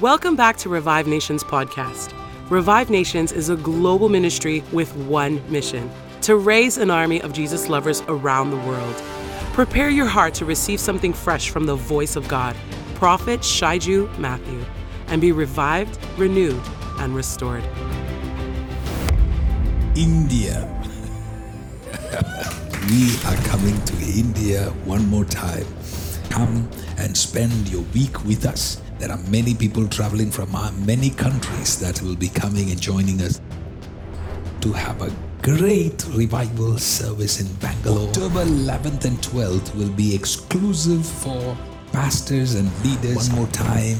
[0.00, 2.14] Welcome back to Revive Nations podcast.
[2.48, 5.90] Revive Nations is a global ministry with one mission
[6.22, 8.94] to raise an army of Jesus lovers around the world.
[9.52, 12.56] Prepare your heart to receive something fresh from the voice of God,
[12.94, 14.64] Prophet Shaiju Matthew,
[15.08, 16.62] and be revived, renewed,
[17.00, 17.62] and restored.
[19.94, 20.66] India.
[22.88, 25.66] we are coming to India one more time.
[26.30, 28.80] Come and spend your week with us.
[29.00, 33.22] There are many people traveling from uh, many countries that will be coming and joining
[33.22, 33.40] us
[34.60, 35.10] to have a
[35.40, 38.08] great revival service in Bangalore.
[38.08, 41.56] October 11th and 12th will be exclusive for
[41.92, 43.30] pastors and leaders.
[43.30, 43.98] One more time,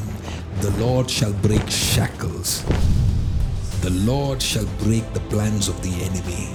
[0.60, 2.62] the Lord shall break shackles.
[3.80, 6.50] The Lord shall break the plans of the enemy.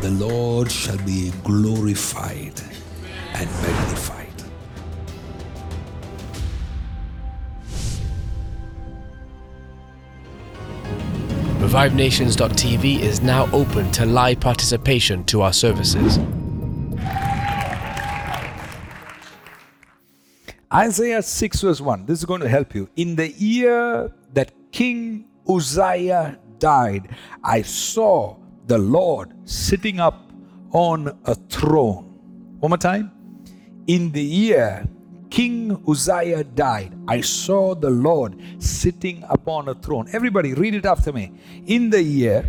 [0.00, 2.58] The Lord shall be glorified
[3.34, 4.21] and magnified.
[11.72, 16.18] ReviveNations.tv is now open to live participation to our services.
[20.70, 22.04] Isaiah 6 verse 1.
[22.04, 22.90] This is going to help you.
[22.96, 27.08] In the year that King Uzziah died,
[27.42, 28.36] I saw
[28.66, 30.30] the Lord sitting up
[30.72, 32.04] on a throne.
[32.60, 33.10] One more time.
[33.86, 34.86] In the year
[35.32, 40.06] King Uzziah died, I saw the Lord sitting upon a throne.
[40.12, 41.32] Everybody, read it after me.
[41.64, 42.46] In the year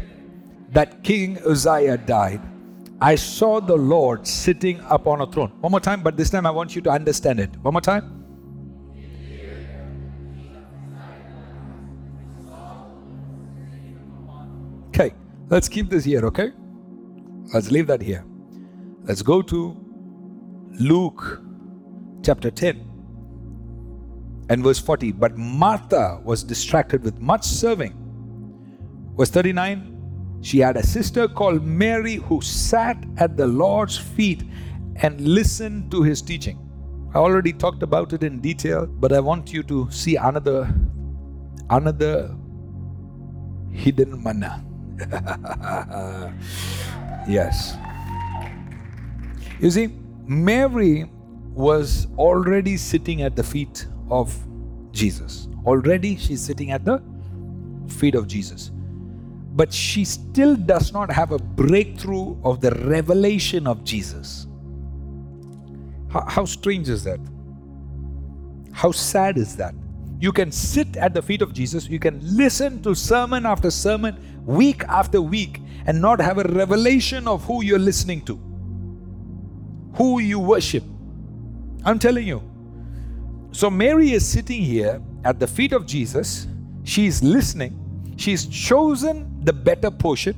[0.71, 2.41] that King Uzziah died,
[2.99, 5.53] I saw the Lord sitting upon a throne.
[5.61, 7.55] One more time, but this time I want you to understand it.
[7.61, 8.19] One more time.
[14.89, 15.13] Okay,
[15.47, 16.51] let's keep this here, okay?
[17.53, 18.25] Let's leave that here.
[19.03, 19.77] Let's go to
[20.81, 21.41] Luke
[22.23, 22.89] chapter 10
[24.49, 25.11] and verse 40.
[25.13, 27.99] But Martha was distracted with much serving.
[29.17, 29.93] Verse 39
[30.43, 34.43] she had a sister called Mary who sat at the Lord's feet
[34.97, 36.59] and listened to his teaching.
[37.15, 40.69] I already talked about it in detail, but I want you to see another
[41.69, 42.35] another
[43.71, 44.65] hidden manna.
[47.27, 47.77] yes.
[49.61, 49.87] You see,
[50.25, 51.09] Mary
[51.53, 54.35] was already sitting at the feet of
[54.91, 55.47] Jesus.
[55.65, 57.01] Already she's sitting at the
[57.87, 58.71] feet of Jesus.
[59.55, 64.47] But she still does not have a breakthrough of the revelation of Jesus.
[66.09, 67.19] How, how strange is that?
[68.71, 69.75] How sad is that?
[70.19, 74.17] You can sit at the feet of Jesus, you can listen to sermon after sermon,
[74.45, 78.39] week after week, and not have a revelation of who you're listening to,
[79.95, 80.83] who you worship.
[81.85, 82.41] I'm telling you.
[83.51, 86.47] So Mary is sitting here at the feet of Jesus.
[86.83, 87.79] She's listening.
[88.17, 90.35] She's chosen the better portion.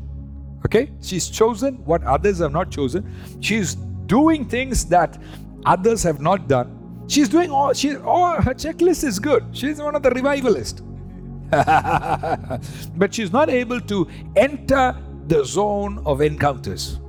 [0.65, 0.91] Okay?
[1.01, 3.09] She's chosen what others have not chosen.
[3.39, 3.75] She's
[4.07, 5.17] doing things that
[5.65, 7.03] others have not done.
[7.07, 9.45] She's doing all she all her checklist is good.
[9.51, 10.81] She's one of the revivalists.
[12.97, 14.95] but she's not able to enter
[15.27, 16.99] the zone of encounters.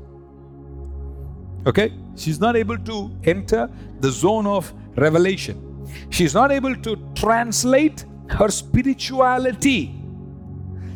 [1.67, 1.93] Okay?
[2.17, 3.71] She's not able to enter
[4.01, 5.63] the zone of revelation.
[6.11, 9.95] She's not able to translate her spirituality.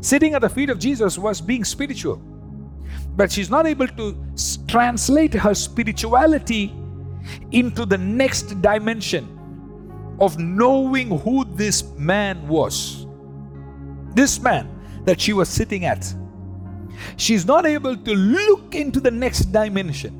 [0.00, 2.16] Sitting at the feet of Jesus was being spiritual.
[3.16, 4.16] But she's not able to
[4.66, 6.74] translate her spirituality
[7.52, 9.36] into the next dimension
[10.20, 13.06] of knowing who this man was.
[14.14, 14.68] This man
[15.04, 16.12] that she was sitting at.
[17.16, 20.16] She's not able to look into the next dimension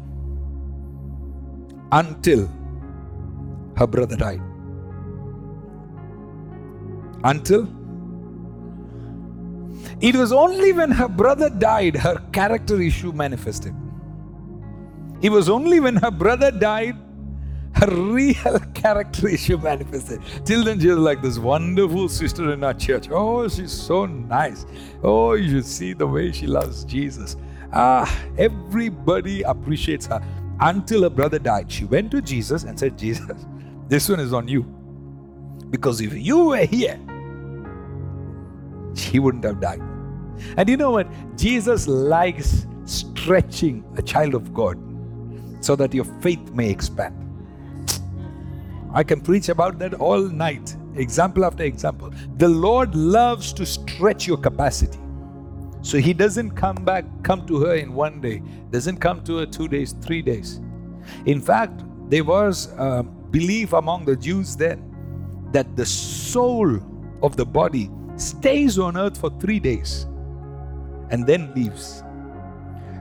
[1.92, 2.50] until
[3.80, 4.42] her brother died.
[7.24, 7.68] Until
[10.00, 13.74] it was only when her brother died her character issue manifested.
[15.22, 16.96] It was only when her brother died
[17.74, 20.20] her real character issue manifested.
[20.44, 23.08] Till then, she was like this wonderful sister in our church.
[23.10, 24.66] Oh, she's so nice.
[25.02, 27.36] Oh, you should see the way she loves Jesus.
[27.72, 28.04] Ah,
[28.38, 30.20] everybody appreciates her
[30.60, 31.70] until her brother died.
[31.70, 33.46] She went to Jesus and said, Jesus,
[33.90, 34.62] this one is on you.
[35.68, 36.98] Because if you were here,
[38.96, 39.82] he wouldn't have died.
[40.56, 41.08] And you know what?
[41.36, 44.78] Jesus likes stretching a child of God
[45.60, 47.16] so that your faith may expand.
[48.94, 52.12] I can preach about that all night, example after example.
[52.36, 54.98] The Lord loves to stretch your capacity.
[55.82, 59.46] So he doesn't come back, come to her in one day, doesn't come to her
[59.46, 60.60] two days, three days.
[61.26, 64.86] In fact, there was a belief among the Jews then
[65.52, 66.78] that the soul
[67.22, 70.06] of the body stays on earth for three days
[71.10, 72.02] and then leaves.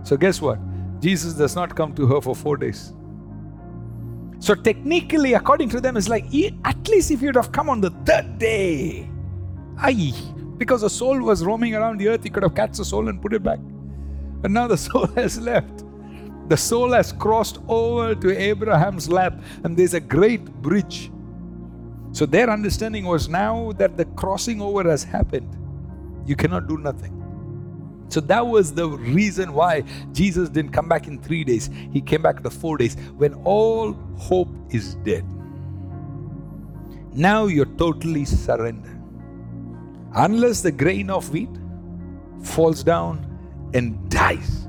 [0.03, 0.59] So, guess what?
[0.99, 2.93] Jesus does not come to her for four days.
[4.39, 6.25] So, technically, according to them, it's like
[6.65, 9.09] at least if you'd have come on the third day,
[9.77, 10.13] aye,
[10.57, 13.21] because the soul was roaming around the earth, he could have catch the soul and
[13.21, 13.59] put it back.
[14.41, 15.83] But now the soul has left.
[16.49, 21.11] The soul has crossed over to Abraham's lap, and there's a great bridge.
[22.11, 25.55] So their understanding was now that the crossing over has happened,
[26.25, 27.15] you cannot do nothing.
[28.09, 31.69] So that was the reason why Jesus didn't come back in three days.
[31.93, 35.23] He came back the four days when all hope is dead.
[37.13, 38.99] Now you're totally surrendered.
[40.15, 41.49] Unless the grain of wheat
[42.41, 43.27] falls down
[43.75, 44.67] and dies,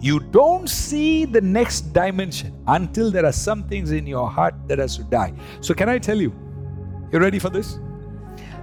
[0.00, 4.78] you don't see the next dimension until there are some things in your heart that
[4.78, 5.34] has to die.
[5.60, 6.32] So, can I tell you?
[7.12, 7.78] You ready for this?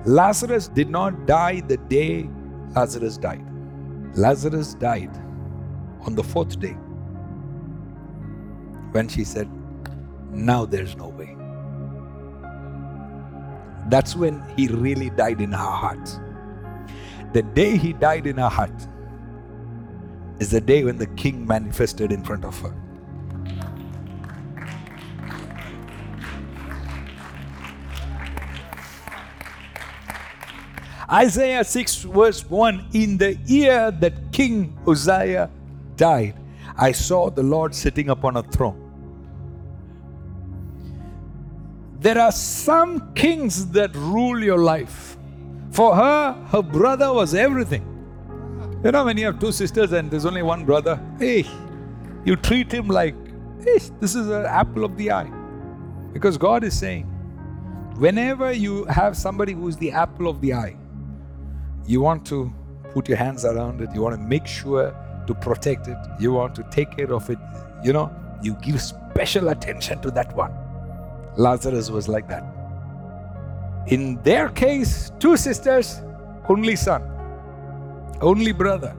[0.05, 2.29] Lazarus did not die the day
[2.75, 3.45] Lazarus died.
[4.15, 5.15] Lazarus died
[6.01, 6.77] on the fourth day
[8.91, 9.49] when she said,
[10.31, 11.35] Now there's no way.
[13.89, 16.19] That's when he really died in her heart.
[17.33, 18.87] The day he died in her heart,
[20.39, 22.73] is the day when the king manifested in front of her.
[31.09, 35.49] Isaiah 6, verse 1 In the year that King Uzziah
[35.95, 36.35] died,
[36.77, 38.83] I saw the Lord sitting upon a throne.
[41.99, 45.17] There are some kings that rule your life.
[45.71, 47.96] For her, her brother was everything.
[48.83, 51.47] You know, when you have two sisters and there's only one brother, hey,
[52.25, 53.15] you treat him like,
[53.63, 55.31] hey, this is an apple of the eye.
[56.13, 57.06] Because God is saying,
[57.97, 60.77] whenever you have somebody who's the apple of the eye,
[61.88, 62.53] you want to
[62.91, 64.95] put your hands around it, you want to make sure
[65.25, 67.39] to protect it, you want to take care of it,
[67.83, 68.13] you know,
[68.44, 70.53] you give special attention to that one.
[71.35, 72.44] Lazarus was like that.
[73.88, 76.00] In their case, two sisters,
[76.47, 77.16] only son
[78.21, 78.95] only brother.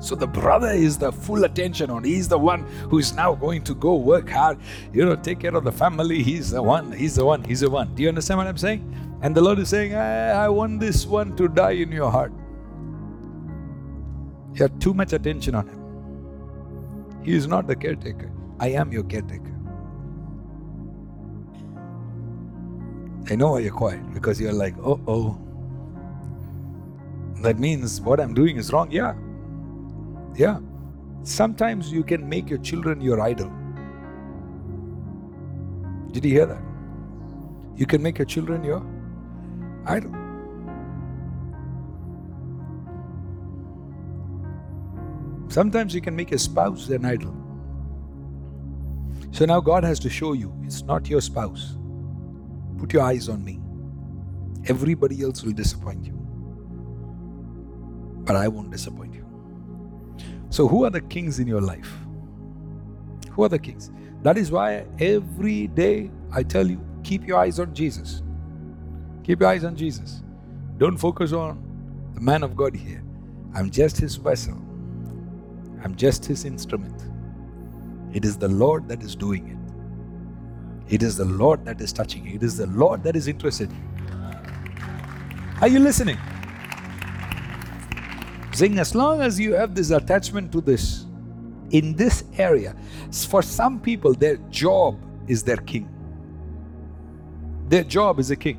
[0.00, 2.02] So the brother is the full attention on.
[2.02, 4.58] He's the one who is now going to go work hard,
[4.92, 6.22] you know, take care of the family.
[6.24, 7.94] He's the one, he's the one, he's the one.
[7.94, 8.82] Do you understand what I'm saying?
[9.22, 12.32] And the Lord is saying, I, I want this one to die in your heart.
[14.54, 17.22] You have too much attention on him.
[17.22, 18.32] He is not the caretaker.
[18.58, 19.56] I am your caretaker.
[23.30, 25.38] I know why you're quiet because you're like, oh, oh,
[27.42, 28.90] that means what I'm doing is wrong.
[28.90, 29.14] Yeah.
[30.34, 30.60] Yeah.
[31.24, 33.52] Sometimes you can make your children your idol.
[36.12, 36.62] Did you hear that?
[37.76, 38.84] You can make your children your
[39.86, 40.12] idol.
[45.48, 47.36] Sometimes you can make a spouse an idol.
[49.32, 51.76] So now God has to show you it's not your spouse.
[52.78, 53.60] Put your eyes on me.
[54.66, 56.21] Everybody else will disappoint you
[58.24, 59.26] but I won't disappoint you.
[60.50, 61.90] So, who are the kings in your life?
[63.32, 63.90] Who are the kings?
[64.22, 68.22] That is why every day I tell you, keep your eyes on Jesus.
[69.24, 70.22] Keep your eyes on Jesus.
[70.78, 71.62] Don't focus on
[72.14, 73.02] the man of God here.
[73.54, 74.54] I'm just his vessel,
[75.82, 77.02] I'm just his instrument.
[78.12, 80.94] It is the Lord that is doing it.
[80.94, 82.36] It is the Lord that is touching it.
[82.36, 83.70] It is the Lord that is interested.
[85.60, 86.18] Are you listening?
[88.52, 91.06] Saying, as long as you have this attachment to this,
[91.70, 92.76] in this area,
[93.10, 95.88] for some people, their job is their king.
[97.68, 98.58] Their job is a king.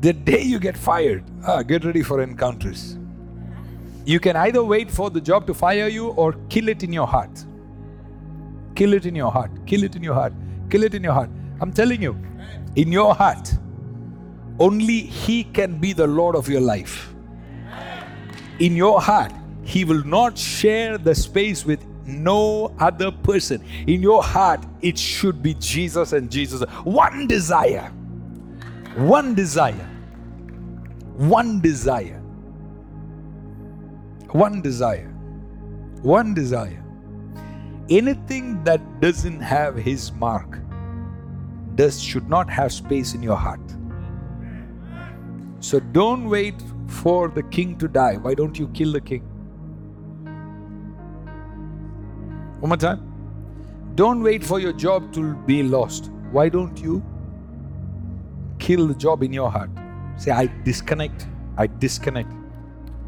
[0.00, 2.98] The day you get fired, ah, get ready for encounters.
[4.04, 7.06] You can either wait for the job to fire you or kill it in your
[7.06, 7.44] heart.
[8.74, 9.52] Kill it in your heart.
[9.66, 10.32] Kill it in your heart.
[10.68, 11.30] Kill it in your heart.
[11.60, 12.18] I'm telling you,
[12.74, 13.54] in your heart,
[14.58, 17.13] only He can be the Lord of your life
[18.58, 19.32] in your heart,
[19.64, 23.64] He will not share the space with no other person.
[23.86, 26.62] In your heart, it should be Jesus and Jesus.
[26.84, 27.90] One desire.
[28.96, 29.88] One desire.
[31.16, 32.20] One desire.
[34.30, 35.08] One desire.
[36.02, 36.84] One desire.
[37.88, 40.58] Anything that doesn't have His mark
[41.74, 43.73] does should not have space in your heart.
[45.64, 48.16] So don't wait for the king to die.
[48.16, 49.22] Why don't you kill the king?
[52.60, 53.00] One more time.
[53.94, 56.10] Don't wait for your job to be lost.
[56.32, 57.02] Why don't you
[58.58, 59.70] kill the job in your heart?
[60.18, 61.26] Say, I disconnect.
[61.56, 62.30] I disconnect.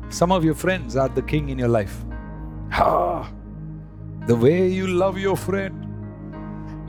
[0.08, 2.06] Some of your friends are the king in your life.
[2.72, 3.30] Ah,
[4.26, 5.84] the way you love your friend.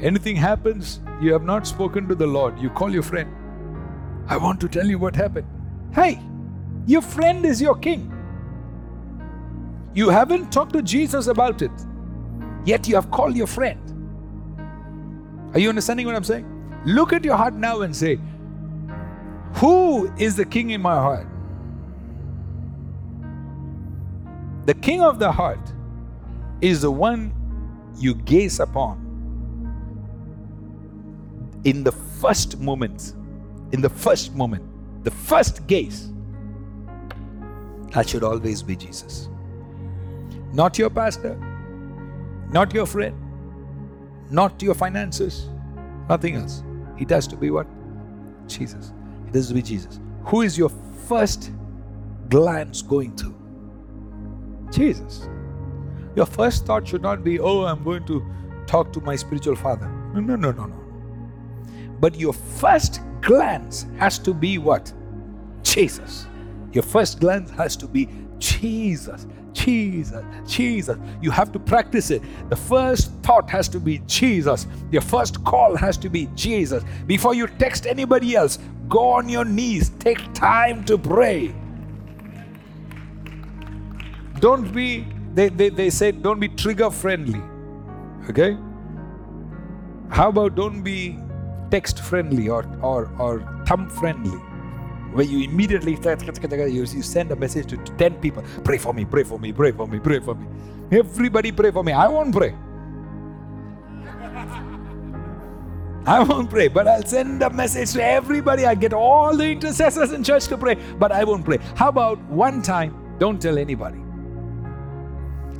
[0.01, 2.57] Anything happens, you have not spoken to the Lord.
[2.57, 3.29] You call your friend.
[4.29, 5.56] I want to tell you what happened.
[5.93, 6.21] Hey,
[6.85, 8.13] your friend is your king.
[9.93, 11.71] You haven't talked to Jesus about it,
[12.65, 13.81] yet you have called your friend.
[15.53, 16.45] Are you understanding what I'm saying?
[16.85, 18.19] Look at your heart now and say,
[19.55, 21.27] Who is the king in my heart?
[24.65, 25.73] The king of the heart
[26.61, 27.33] is the one
[27.97, 29.03] you gaze upon
[31.63, 33.13] in the first moment.
[33.71, 34.63] In the first moment,
[35.07, 36.09] the first gaze.
[37.93, 39.29] That should always be Jesus.
[40.51, 41.35] Not your pastor,
[42.51, 43.15] not your friend,
[44.29, 45.47] not your finances,
[46.09, 46.61] nothing else.
[46.97, 47.67] It has to be what?
[48.47, 48.91] Jesus.
[49.29, 50.01] It has to be Jesus.
[50.25, 50.71] Who is your
[51.07, 51.51] first
[52.27, 53.33] glance going to?
[54.71, 55.29] Jesus.
[56.17, 58.25] Your first thought should not be, oh, I'm going to
[58.65, 59.87] talk to my spiritual father.
[60.13, 60.83] No, no, no, no, no.
[62.01, 64.91] But your first glance has to be what?
[65.63, 66.27] Jesus.
[66.73, 69.27] Your first glance has to be Jesus.
[69.53, 70.97] Jesus, Jesus.
[71.21, 72.21] You have to practice it.
[72.49, 74.67] The first thought has to be Jesus.
[74.91, 76.83] Your first call has to be Jesus.
[77.07, 79.89] Before you text anybody else, go on your knees.
[79.97, 81.55] Take time to pray.
[84.39, 87.41] Don't be, they, they, they said, don't be trigger friendly.
[88.29, 88.57] Okay?
[90.09, 91.17] How about don't be
[91.69, 94.39] text friendly or, or, or thumb friendly?
[95.13, 99.39] where you immediately you send a message to 10 people pray for me pray for
[99.39, 100.45] me pray for me pray for me
[100.91, 102.53] everybody pray for me i won't pray
[106.05, 108.65] I won't pray, but I'll send a message to everybody.
[108.65, 111.57] I get all the intercessors in church to pray, but I won't pray.
[111.75, 113.99] How about one time, don't tell anybody?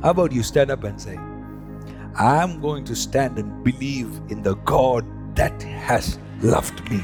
[0.02, 1.18] How about you stand up and say,
[2.14, 5.04] I'm going to stand and believe in the God
[5.38, 7.00] that has loved me.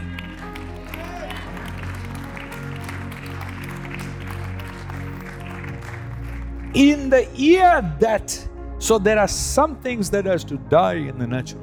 [6.74, 8.48] in the year that
[8.78, 11.62] so there are some things that has to die in the natural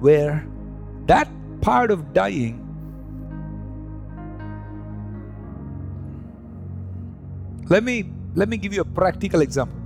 [0.00, 0.44] where
[1.06, 1.28] that
[1.60, 2.58] part of dying
[7.68, 9.78] let me let me give you a practical example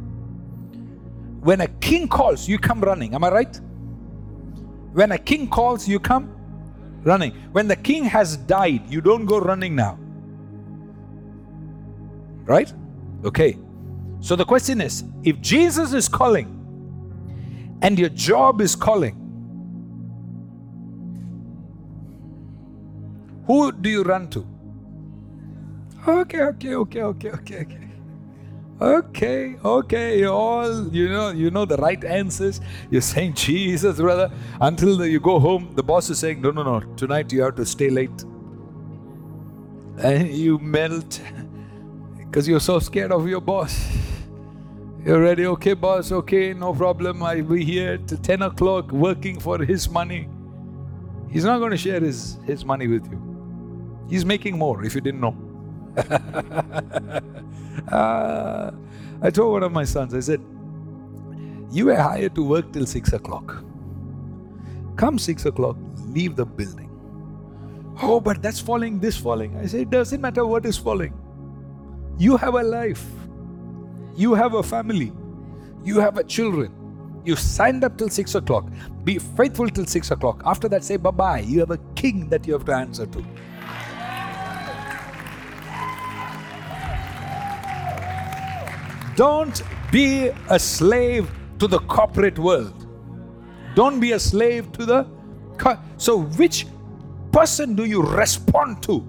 [1.40, 3.60] when a king calls you come running am i right
[4.98, 6.26] when a king calls you come
[7.04, 9.94] running when the king has died you don't go running now
[12.52, 12.72] right
[13.24, 13.56] okay
[14.20, 16.54] so the question is if Jesus is calling
[17.82, 19.14] and your job is calling,
[23.46, 24.46] who do you run to?
[26.06, 27.87] Okay, okay, okay, okay, okay, okay.
[28.80, 32.60] Okay, okay, you all you know, you know the right answers.
[32.90, 34.30] You're saying Jesus, brother.
[34.60, 37.66] Until you go home, the boss is saying, No, no, no, tonight you have to
[37.66, 38.24] stay late.
[39.98, 41.20] And you melt
[42.18, 43.76] because you're so scared of your boss.
[45.04, 45.46] You're ready?
[45.46, 47.22] Okay, boss, okay, no problem.
[47.22, 50.28] I'll be here till 10 o'clock working for his money.
[51.30, 54.06] He's not going to share his, his money with you.
[54.08, 55.47] He's making more if you didn't know.
[57.92, 58.70] Uh,
[59.22, 60.40] I told one of my sons, I said,
[61.70, 63.64] You were hired to work till 6 o'clock.
[64.96, 65.76] Come 6 o'clock,
[66.06, 66.90] leave the building.
[68.02, 69.56] Oh, but that's falling, this falling.
[69.56, 71.14] I said, It doesn't matter what is falling.
[72.18, 73.04] You have a life.
[74.16, 75.12] You have a family.
[75.84, 76.72] You have a children.
[77.24, 78.70] You signed up till 6 o'clock.
[79.04, 80.42] Be faithful till 6 o'clock.
[80.44, 81.40] After that, say bye bye.
[81.40, 83.24] You have a king that you have to answer to.
[89.18, 92.86] Don't be a slave to the corporate world.
[93.74, 95.06] Don't be a slave to the.
[95.56, 96.66] Co- so, which
[97.32, 99.04] person do you respond to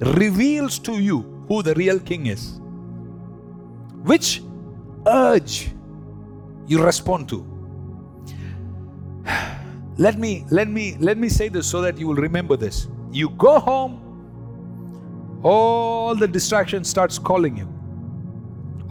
[0.00, 2.60] reveals to you who the real king is
[4.04, 4.42] which
[5.06, 5.72] urge
[6.66, 7.38] you respond to
[9.98, 13.30] let me let me let me say this so that you will remember this you
[13.30, 14.00] go home
[15.42, 17.77] all the distractions starts calling you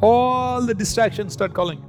[0.01, 1.83] all the distractions start calling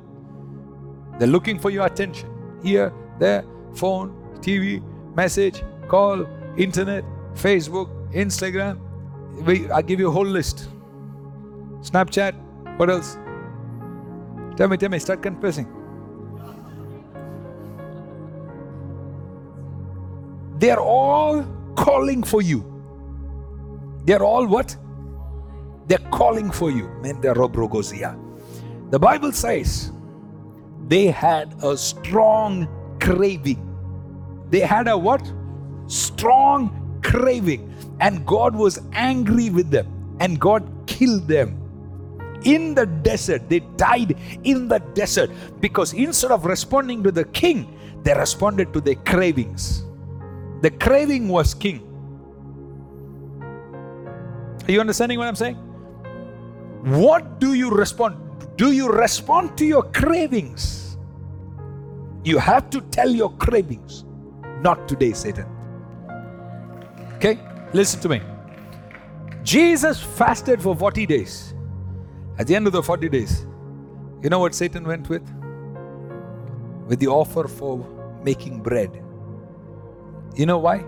[1.19, 2.29] they're looking for your attention
[2.63, 4.11] here there phone
[4.41, 4.83] tv
[5.15, 8.79] message call internet facebook instagram
[9.73, 10.69] i give you a whole list
[11.81, 12.35] snapchat
[12.79, 13.19] what else?
[14.57, 15.67] Tell me, tell me, start confessing.
[20.61, 22.65] They are all calling for you.
[24.05, 24.77] They're all what?
[25.89, 26.89] They're calling for you.
[27.03, 29.91] The Bible says
[30.87, 32.69] they had a strong
[33.01, 33.65] craving.
[34.51, 35.33] They had a what?
[35.87, 37.75] Strong craving.
[38.01, 40.17] And God was angry with them.
[40.21, 41.59] And God killed them
[42.45, 43.49] in the desert.
[43.49, 45.31] They died in the desert
[45.61, 49.85] because instead of responding to the king, they responded to their cravings.
[50.61, 51.85] The craving was king.
[54.67, 55.68] Are you understanding what I'm saying?
[56.83, 58.17] What do you respond?
[58.57, 60.97] Do you respond to your cravings?
[62.25, 64.05] You have to tell your cravings.
[64.61, 65.47] Not today, Satan.
[67.17, 67.39] Okay?
[67.73, 68.21] Listen to me.
[69.43, 71.55] Jesus fasted for 40 days.
[72.39, 73.47] At the end of the 40 days,
[74.23, 75.23] you know what Satan went with?
[76.87, 77.85] With the offer for
[78.23, 79.03] making bread.
[80.37, 80.85] You know why?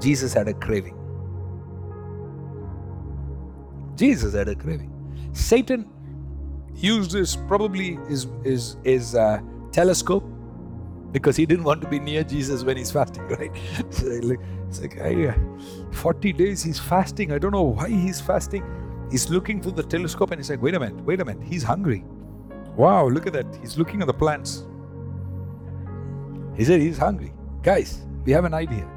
[0.00, 0.98] Jesus had a craving.
[3.96, 4.93] Jesus had a craving.
[5.34, 5.90] Satan
[6.74, 9.40] used his probably his his, his uh,
[9.72, 10.24] telescope
[11.12, 13.50] because he didn't want to be near Jesus when he's fasting, right?
[13.74, 15.34] it's like, hey, uh,
[15.92, 17.30] 40 days he's fasting.
[17.32, 18.64] I don't know why he's fasting.
[19.10, 21.62] He's looking through the telescope and he's like, wait a minute, wait a minute, he's
[21.62, 22.04] hungry.
[22.76, 23.46] Wow, look at that.
[23.60, 24.66] He's looking at the plants.
[26.56, 27.32] He said he's hungry.
[27.62, 28.88] Guys, we have an idea.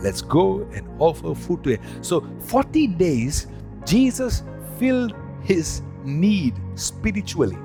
[0.00, 2.02] Let's go and offer food to him.
[2.02, 3.46] So, 40 days,
[3.86, 4.42] Jesus
[4.78, 7.58] filled his need spiritually.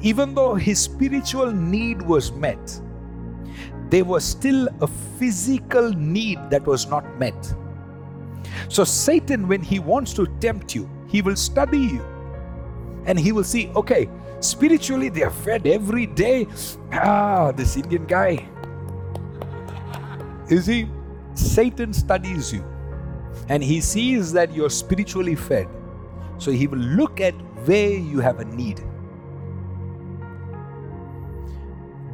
[0.00, 2.80] Even though his spiritual need was met,
[3.90, 7.54] there was still a physical need that was not met.
[8.68, 12.04] So, Satan, when he wants to tempt you, he will study you
[13.06, 14.08] and he will see, okay,
[14.40, 16.46] spiritually they are fed every day.
[16.92, 18.46] Ah, this Indian guy.
[20.50, 20.90] You see,
[21.34, 22.64] Satan studies you
[23.48, 25.68] and he sees that you're spiritually fed.
[26.38, 27.34] So he will look at
[27.66, 28.82] where you have a need.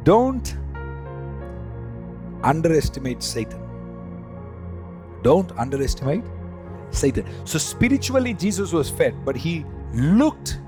[0.03, 0.57] Don't
[2.43, 3.61] underestimate Satan.
[5.23, 6.23] Don't underestimate
[6.91, 7.25] Satan.
[7.45, 10.59] So spiritually, Jesus was fed, but he looked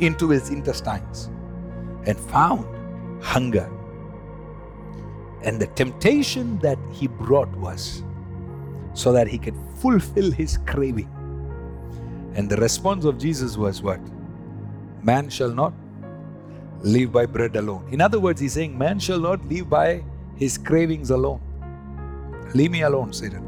[0.00, 1.30] into his intestines
[2.04, 2.66] and found
[3.22, 3.70] hunger.
[5.42, 8.02] And the temptation that he brought was
[8.94, 11.10] so that he could fulfill his craving.
[12.36, 14.00] And the response of Jesus was what?
[15.02, 15.72] Man shall not
[16.82, 17.88] live by bread alone.
[17.90, 20.04] In other words, he's saying, Man shall not live by
[20.36, 21.40] his cravings alone.
[22.54, 23.42] Leave me alone, Satan.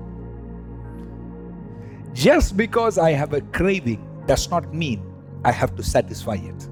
[2.14, 5.02] Just because I have a craving does not mean
[5.44, 6.68] I have to satisfy it.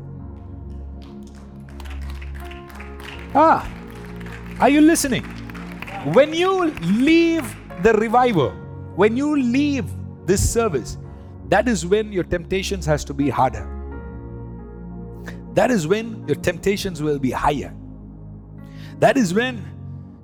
[3.34, 3.68] Ah,
[4.58, 5.22] are you listening?
[6.14, 7.44] When you leave
[7.82, 8.50] the revival,
[8.96, 9.84] when you leave
[10.24, 10.96] this service,
[11.48, 13.72] that is when your temptations has to be harder.
[15.54, 17.74] That is when your temptations will be higher.
[18.98, 19.64] That is when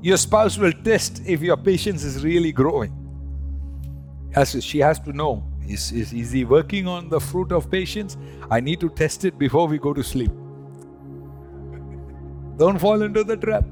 [0.00, 2.98] your spouse will test if your patience is really growing.
[4.34, 8.16] As she has to know is, is, is he working on the fruit of patience?
[8.50, 10.30] I need to test it before we go to sleep.
[12.56, 13.64] Don't fall into the trap.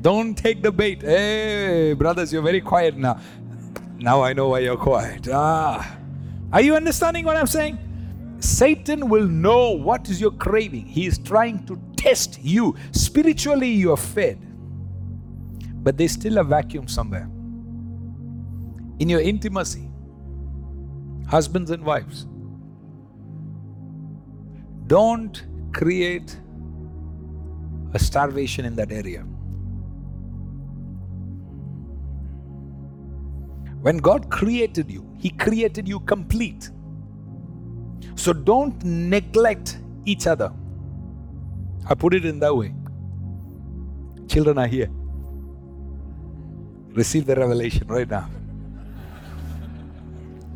[0.00, 1.02] Don't take the bait.
[1.02, 3.20] Hey, brothers, you're very quiet now.
[4.00, 5.28] Now I know why you're quiet.
[5.30, 5.98] Ah.
[6.52, 7.78] Are you understanding what I'm saying?
[8.40, 10.86] Satan will know what is your craving.
[10.86, 12.76] He is trying to test you.
[12.92, 14.38] Spiritually, you are fed.
[15.84, 17.28] But there's still a vacuum somewhere.
[18.98, 19.90] In your intimacy,
[21.28, 22.26] husbands and wives,
[24.86, 26.38] don't create
[27.92, 29.26] a starvation in that area.
[33.82, 36.70] When God created you, He created you complete.
[38.14, 40.52] So don't neglect each other.
[41.88, 42.74] I put it in that way.
[44.28, 44.90] Children are here.
[46.92, 48.28] Receive the revelation right now.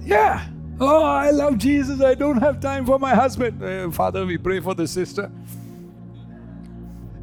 [0.00, 0.46] Yeah.
[0.80, 2.00] Oh, I love Jesus.
[2.00, 3.62] I don't have time for my husband.
[3.62, 5.30] Uh, Father, we pray for the sister.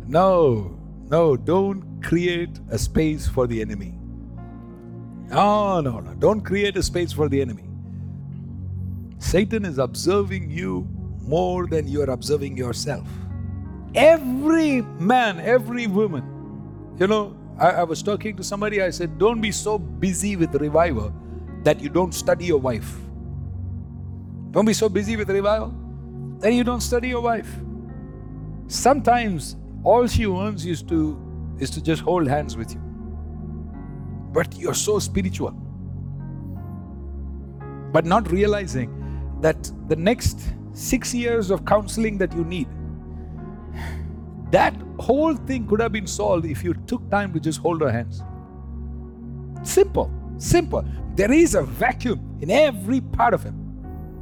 [0.07, 0.77] No,
[1.09, 4.00] no, don't create a space for the enemy.
[5.31, 6.13] No, no, no.
[6.15, 7.63] Don't create a space for the enemy.
[9.19, 10.85] Satan is observing you
[11.21, 13.07] more than you are observing yourself.
[13.95, 16.23] Every man, every woman.
[16.99, 20.53] You know, I, I, was talking to somebody, I said, Don't be so busy with
[20.55, 21.13] revival
[21.63, 22.93] that you don't study your wife.
[24.51, 25.73] Don't be so busy with revival
[26.39, 27.49] that you don't study your wife.
[28.67, 31.17] Sometimes all she wants is to
[31.57, 32.90] is to just hold hands with you
[34.33, 35.55] but you're so spiritual.
[37.91, 38.89] but not realizing
[39.41, 42.67] that the next six years of counseling that you need,
[44.51, 47.91] that whole thing could have been solved if you took time to just hold her
[47.91, 48.23] hands.
[49.63, 50.85] Simple, simple.
[51.15, 53.55] There is a vacuum in every part of him,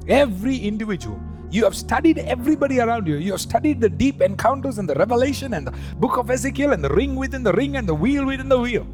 [0.07, 1.19] every individual.
[1.51, 3.17] You have studied everybody around you.
[3.17, 6.83] You have studied the deep encounters and the revelation and the book of Ezekiel and
[6.83, 8.87] the ring within the ring and the wheel within the wheel.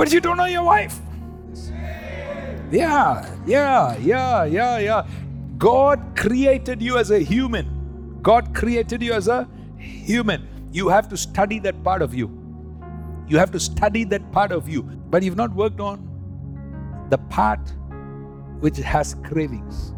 [0.00, 0.98] But you don't know your wife.
[2.70, 5.06] Yeah, yeah, yeah, yeah, yeah.
[5.58, 8.18] God created you as a human.
[8.22, 10.48] God created you as a human.
[10.72, 12.30] You have to study that part of you.
[13.28, 14.84] You have to study that part of you.
[14.84, 17.60] But you've not worked on the part
[18.60, 19.92] which has cravings.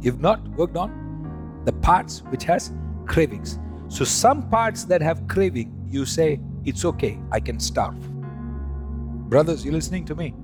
[0.00, 2.72] You've not worked on the parts which has
[3.06, 3.60] cravings.
[3.86, 8.11] So some parts that have craving, you say, it's okay, I can starve.
[9.32, 10.34] Brothers, you listening to me?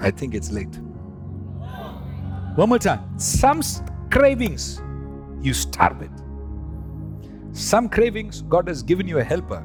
[0.00, 0.74] I think it's late.
[2.54, 3.18] One more time.
[3.18, 3.60] Some
[4.10, 4.80] cravings,
[5.42, 6.10] you starve it.
[7.52, 9.62] Some cravings, God has given you a helper.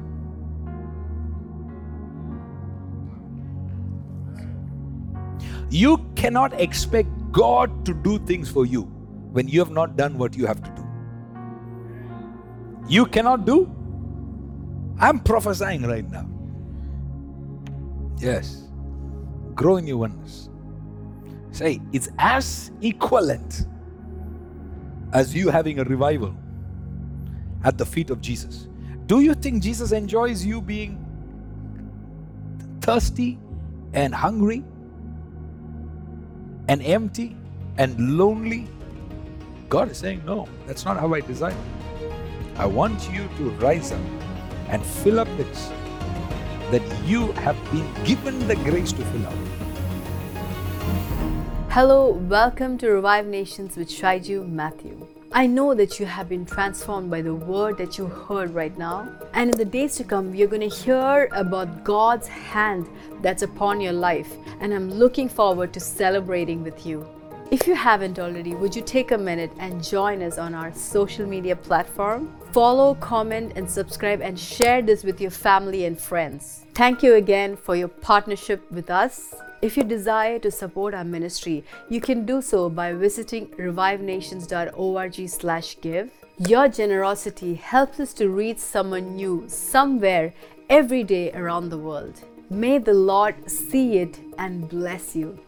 [5.70, 8.82] You cannot expect God to do things for you
[9.32, 10.86] when you have not done what you have to do.
[12.86, 13.74] You cannot do.
[15.02, 16.28] I'm prophesying right now.
[18.18, 18.68] Yes.
[19.56, 20.48] Grow in your oneness.
[21.50, 23.66] Say, it's as equivalent
[25.12, 26.34] as you having a revival
[27.64, 28.68] at the feet of Jesus.
[29.06, 31.04] Do you think Jesus enjoys you being
[32.80, 33.40] thirsty
[33.92, 34.64] and hungry
[36.68, 37.36] and empty
[37.76, 38.68] and lonely?
[39.68, 42.12] God is saying, No, that's not how I designed it.
[42.56, 44.00] I want you to rise up
[44.72, 45.70] and fill up this
[46.70, 49.34] that you have been given the grace to fill up.
[51.68, 55.06] Hello, welcome to Revive Nations with Shaiju Matthew.
[55.32, 59.10] I know that you have been transformed by the word that you heard right now.
[59.34, 62.88] And in the days to come, you're going to hear about God's hand
[63.20, 64.30] that's upon your life.
[64.60, 67.06] And I'm looking forward to celebrating with you.
[67.52, 71.26] If you haven't already, would you take a minute and join us on our social
[71.26, 72.34] media platform?
[72.50, 76.64] Follow, comment, and subscribe, and share this with your family and friends.
[76.72, 79.34] Thank you again for your partnership with us.
[79.60, 86.10] If you desire to support our ministry, you can do so by visiting revivenations.org/give.
[86.38, 90.32] Your generosity helps us to reach someone new somewhere
[90.70, 92.18] every day around the world.
[92.48, 95.38] May the Lord see it and bless you.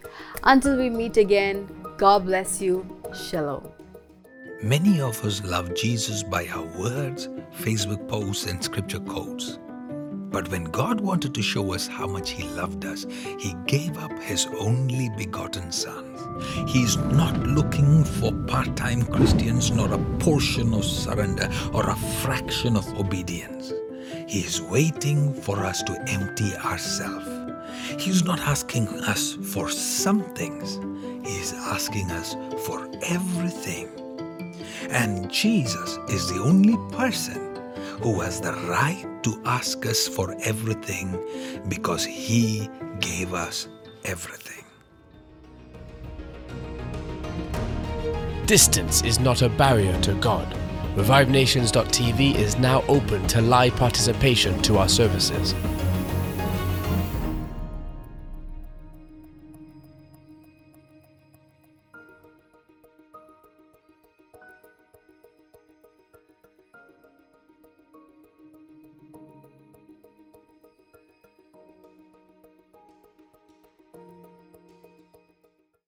[0.43, 2.85] Until we meet again, God bless you.
[3.15, 3.69] Shalom.
[4.61, 7.29] Many of us love Jesus by our words,
[7.61, 9.59] Facebook posts, and scripture quotes.
[10.31, 13.07] But when God wanted to show us how much He loved us,
[13.39, 16.05] He gave up His only begotten Son.
[16.67, 21.97] He is not looking for part time Christians nor a portion of surrender or a
[22.23, 23.73] fraction of obedience.
[24.27, 27.34] He is waiting for us to empty ourselves.
[27.99, 30.77] He is not asking us for some things,
[31.27, 32.35] He is asking us
[32.67, 33.89] for everything.
[34.91, 37.55] And Jesus is the only person
[38.03, 41.19] who has the right to ask us for everything
[41.69, 42.69] because he
[43.01, 43.69] gave us
[44.05, 44.65] everything.
[48.47, 50.47] Distance is not a barrier to God.
[50.97, 55.55] ReviveNations.tv is now open to live participation to our services.